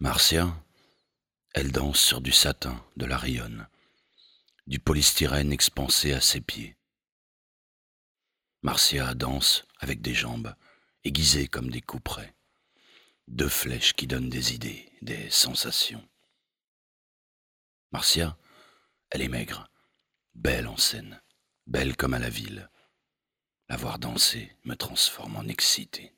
[0.00, 0.64] Marcia,
[1.54, 3.68] elle danse sur du satin, de la rayonne,
[4.68, 6.76] du polystyrène expansé à ses pieds.
[8.62, 10.54] Marcia danse avec des jambes
[11.02, 12.36] aiguisées comme des couperets,
[13.26, 16.08] deux flèches qui donnent des idées, des sensations.
[17.90, 18.38] Marcia,
[19.10, 19.68] elle est maigre,
[20.32, 21.20] belle en scène,
[21.66, 22.70] belle comme à la ville.
[23.68, 26.14] La voir danser me transforme en excité.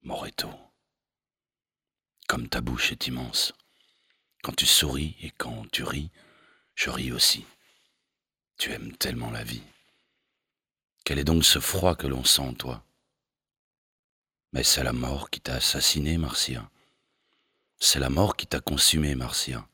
[0.00, 0.50] Moreto,
[2.34, 3.52] comme ta bouche est immense,
[4.42, 6.10] quand tu souris et quand tu ris,
[6.74, 7.46] je ris aussi.
[8.58, 9.62] Tu aimes tellement la vie.
[11.04, 12.84] Quel est donc ce froid que l'on sent en toi?
[14.52, 16.68] Mais c'est la mort qui t'a assassiné, Marcia?
[17.78, 19.68] C'est la mort qui t'a consumé, Marcia.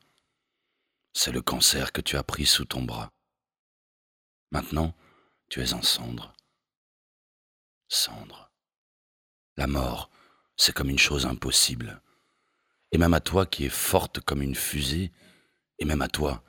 [1.13, 3.11] C'est le cancer que tu as pris sous ton bras.
[4.51, 4.93] Maintenant,
[5.49, 6.35] tu es en cendre.
[7.87, 8.51] Cendre.
[9.57, 10.11] La mort,
[10.57, 11.99] c'est comme une chose impossible.
[12.91, 15.11] Et même à toi qui es forte comme une fusée,
[15.79, 16.43] et même à toi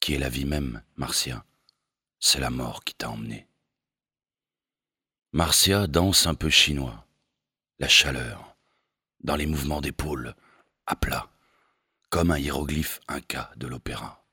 [0.00, 1.44] qui es la vie même, Marcia,
[2.20, 3.48] c'est la mort qui t'a emmené.
[5.32, 7.06] Marcia danse un peu chinois,
[7.78, 8.56] la chaleur,
[9.20, 10.34] dans les mouvements d'épaule,
[10.86, 11.30] à plat,
[12.10, 14.24] comme un hiéroglyphe inca de l'opéra.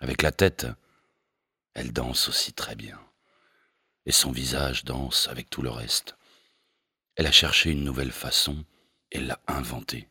[0.00, 0.66] Avec la tête,
[1.74, 3.00] elle danse aussi très bien.
[4.04, 6.16] Et son visage danse avec tout le reste.
[7.16, 8.64] Elle a cherché une nouvelle façon
[9.10, 10.08] et l'a inventée.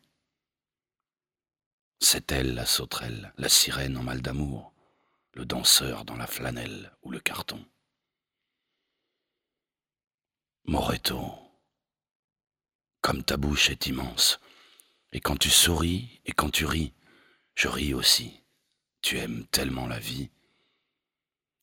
[2.00, 4.72] C'est elle la sauterelle, la sirène en mal d'amour,
[5.32, 7.64] le danseur dans la flanelle ou le carton.
[10.64, 11.34] Moreto,
[13.00, 14.38] comme ta bouche est immense,
[15.12, 16.92] et quand tu souris et quand tu ris,
[17.54, 18.40] je ris aussi.
[19.00, 20.30] Tu aimes tellement la vie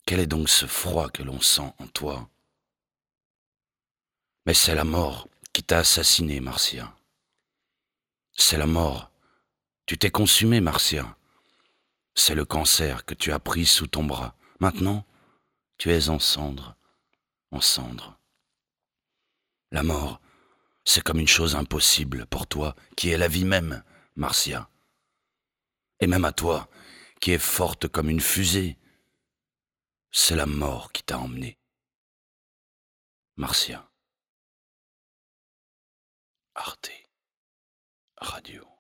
[0.05, 2.29] quel est donc ce froid que l'on sent en toi?
[4.45, 6.95] Mais c'est la mort qui t'a assassiné, Marcia.
[8.35, 9.11] C'est la mort.
[9.85, 11.17] Tu t'es consumé, Marcia.
[12.15, 14.35] C'est le cancer que tu as pris sous ton bras.
[14.59, 15.05] Maintenant,
[15.77, 16.77] tu es en cendre,
[17.51, 18.19] en cendre.
[19.71, 20.21] La mort,
[20.83, 23.83] c'est comme une chose impossible pour toi, qui est la vie même,
[24.15, 24.69] Marcia.
[25.99, 26.69] Et même à toi,
[27.21, 28.77] qui es forte comme une fusée,
[30.11, 31.57] c'est la mort qui t'a emmené.
[33.37, 33.85] Martien.
[36.53, 37.04] Arte.
[38.21, 38.74] Radio.